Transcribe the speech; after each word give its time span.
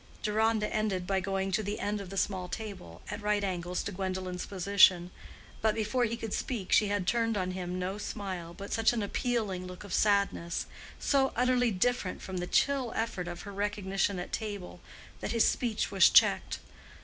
Deronda 0.23 0.67
ended 0.75 1.05
by 1.05 1.19
going 1.19 1.51
to 1.51 1.61
the 1.61 1.79
end 1.79 2.01
of 2.01 2.09
the 2.09 2.17
small 2.17 2.47
table, 2.49 3.03
at 3.11 3.21
right 3.21 3.43
angles 3.43 3.83
to 3.83 3.91
Gwendolen's 3.91 4.47
position, 4.47 5.11
but 5.61 5.75
before 5.75 6.05
he 6.05 6.17
could 6.17 6.33
speak 6.33 6.71
she 6.71 6.87
had 6.87 7.05
turned 7.05 7.37
on 7.37 7.51
him 7.51 7.77
no 7.77 7.99
smile, 7.99 8.51
but 8.55 8.73
such 8.73 8.93
an 8.93 9.03
appealing 9.03 9.67
look 9.67 9.83
of 9.83 9.93
sadness, 9.93 10.65
so 10.97 11.31
utterly 11.35 11.69
different 11.69 12.19
from 12.19 12.37
the 12.37 12.47
chill 12.47 12.91
effort 12.95 13.27
of 13.27 13.43
her 13.43 13.53
recognition 13.53 14.17
at 14.17 14.33
table, 14.33 14.81
that 15.19 15.33
his 15.33 15.47
speech 15.47 15.91
was 15.91 16.09
checked. 16.09 16.57